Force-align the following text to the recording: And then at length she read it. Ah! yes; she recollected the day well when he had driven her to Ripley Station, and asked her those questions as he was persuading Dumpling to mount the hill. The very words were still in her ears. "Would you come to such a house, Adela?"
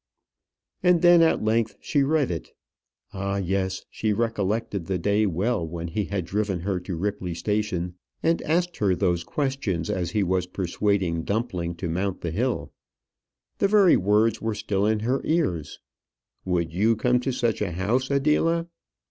And 0.81 1.03
then 1.03 1.21
at 1.21 1.43
length 1.43 1.75
she 1.79 2.01
read 2.01 2.31
it. 2.31 2.53
Ah! 3.13 3.37
yes; 3.37 3.85
she 3.91 4.13
recollected 4.13 4.87
the 4.87 4.97
day 4.97 5.27
well 5.27 5.63
when 5.63 5.89
he 5.89 6.05
had 6.05 6.25
driven 6.25 6.61
her 6.61 6.79
to 6.79 6.95
Ripley 6.95 7.35
Station, 7.35 7.93
and 8.23 8.41
asked 8.41 8.77
her 8.77 8.95
those 8.95 9.23
questions 9.23 9.91
as 9.91 10.09
he 10.09 10.23
was 10.23 10.47
persuading 10.47 11.23
Dumpling 11.25 11.75
to 11.75 11.87
mount 11.87 12.21
the 12.21 12.31
hill. 12.31 12.73
The 13.59 13.67
very 13.67 13.95
words 13.95 14.41
were 14.41 14.55
still 14.55 14.87
in 14.87 15.01
her 15.01 15.21
ears. 15.23 15.79
"Would 16.45 16.73
you 16.73 16.95
come 16.95 17.19
to 17.19 17.31
such 17.31 17.61
a 17.61 17.73
house, 17.73 18.09
Adela?" 18.09 18.69